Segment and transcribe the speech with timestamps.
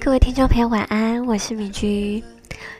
[0.00, 2.22] 各位听众朋友，晚安，我是米居。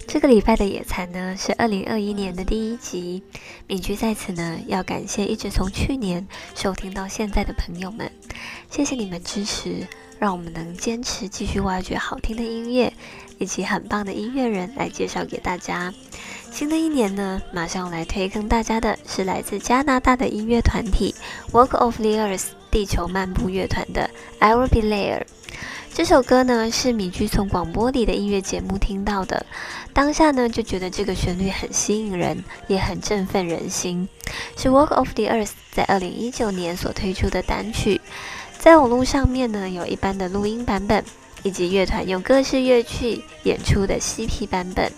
[0.07, 3.23] 这个礼拜的野餐呢，是二零二一年的第一集。
[3.67, 8.11] 米居在此呢，要感谢一直从去年收听到现在的朋友们，
[8.71, 9.87] 谢谢你们支持，
[10.19, 12.93] 让我们能坚持继续挖掘好听的音乐
[13.39, 15.93] 以及很棒的音乐人来介绍给大家。
[16.51, 21.15] 新的一年呢，马上来推更大家的是来自加拿大的音乐团体
[21.53, 25.23] Walk of the Earth 地球漫步乐团的 I Will Be There。
[25.95, 29.47] 这首歌呢是米居从广播里的音乐节目听到的，
[29.93, 34.09] 当下呢就觉得这个旋律很吸引人，也很振奋人心。
[34.57, 38.01] 是 Walk of the Earth 在二零一九年所推出的单曲，
[38.59, 41.05] 在网络上面呢有一般的录音版本，
[41.45, 44.91] 以及乐团用各式乐器演出的 CP 版本。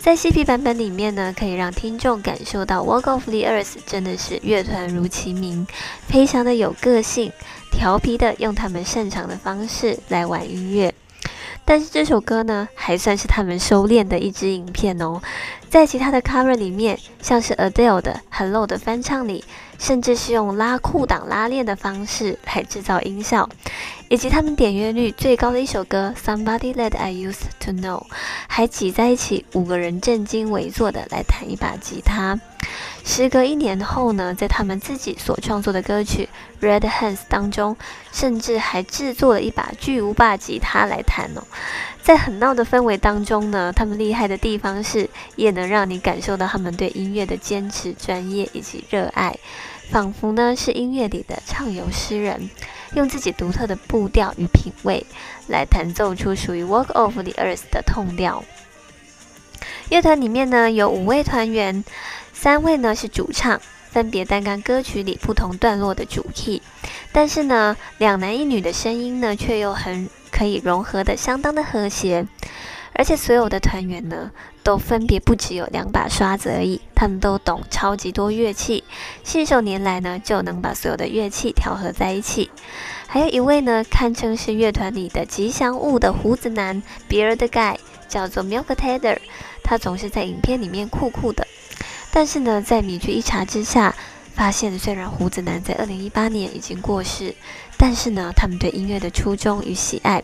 [0.00, 5.66] 在 CP 版本里面呢，可以让听众感受到 Walk of the Earth 真的是乐团如其名，
[6.06, 7.32] 非常的有个性。
[7.70, 10.92] 调皮的用他们擅长的方式来玩音乐，
[11.64, 15.20] 但是这首歌呢，还算是他们收敛的一支影片哦。
[15.68, 19.44] 在其他的 cover 里面，像是 Adele 的 Hello 的翻唱里，
[19.78, 23.48] 甚至是用拉裤裆拉链的方式来制造音效，
[24.08, 28.02] 以及他们点阅率最高的一首歌 Somebody That I Used to Know，
[28.58, 32.40] 还挤在一起五个人正襟危坐的来弹一把吉他。
[33.04, 36.28] 时隔一年后呢，在他们自己所创作的歌曲
[36.66, 37.76] 《Red Hands》当中，
[38.10, 41.44] 甚至还制作了一把巨无霸吉他来弹哦。
[42.02, 49.38] 在很闹的氛围当中呢，他们厉害的地方是，也能让你感受到他们对音乐的坚持、专业以及热爱，
[49.88, 52.50] 仿佛呢是音乐里的畅游诗人，
[52.94, 55.04] 用自己独特的步调与品味
[55.46, 58.44] 来弹奏出属于《Walk of the Earth》的痛调。
[59.88, 61.84] 乐团里面呢有五位团员。
[62.40, 66.62] 三位呢是主唱，分别担纲歌曲里不同段落的主 key，
[67.10, 72.24] 但是呢，两男一女的声音呢却又很可以融合的相当的和谐，
[72.98, 74.32] 而且所有的团员呢
[74.64, 78.82] 都分别不只有两把刷子而已，他们都懂超级多乐器，
[79.22, 82.50] 信手拈来呢就能把所有的乐器调和在一起。
[83.06, 87.76] 还有一位呢堪称是乐团里的吉祥物的胡子男，Beard Guy，
[88.08, 89.18] 叫做 Milk Tater，
[89.62, 91.46] 他总是在影片里面酷酷的。
[92.10, 93.94] 但是呢，在米剧一查之下，
[94.38, 97.34] 发现虽然胡子男在二零一八年已经过世，
[97.76, 100.22] 但是呢，他们对音乐的初衷与喜爱，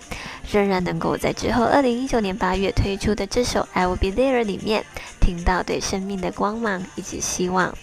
[0.53, 4.85] 仍然能够在之后二零一九年八月推出的这首《I Will Be There》里面
[5.21, 7.77] 听到对生命的光芒以及希望。